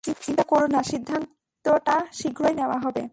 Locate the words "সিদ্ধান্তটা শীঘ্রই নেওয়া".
0.83-2.77